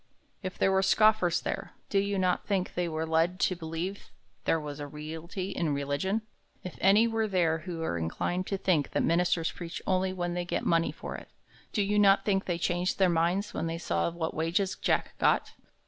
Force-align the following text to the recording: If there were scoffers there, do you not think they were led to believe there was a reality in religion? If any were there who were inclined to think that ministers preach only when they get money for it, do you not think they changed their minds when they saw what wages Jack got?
If 0.41 0.57
there 0.57 0.71
were 0.71 0.81
scoffers 0.81 1.41
there, 1.41 1.73
do 1.89 1.99
you 1.99 2.17
not 2.17 2.47
think 2.47 2.73
they 2.73 2.89
were 2.89 3.05
led 3.05 3.39
to 3.41 3.55
believe 3.55 4.09
there 4.45 4.59
was 4.59 4.79
a 4.79 4.87
reality 4.87 5.51
in 5.51 5.75
religion? 5.75 6.23
If 6.63 6.75
any 6.81 7.07
were 7.07 7.27
there 7.27 7.59
who 7.59 7.81
were 7.81 7.99
inclined 7.99 8.47
to 8.47 8.57
think 8.57 8.89
that 8.93 9.03
ministers 9.03 9.51
preach 9.51 9.79
only 9.85 10.11
when 10.11 10.33
they 10.33 10.43
get 10.43 10.65
money 10.65 10.91
for 10.91 11.17
it, 11.17 11.29
do 11.71 11.83
you 11.83 11.99
not 11.99 12.25
think 12.25 12.45
they 12.45 12.57
changed 12.57 12.97
their 12.97 13.09
minds 13.09 13.53
when 13.53 13.67
they 13.67 13.77
saw 13.77 14.09
what 14.09 14.33
wages 14.33 14.75
Jack 14.75 15.15
got? 15.19 15.51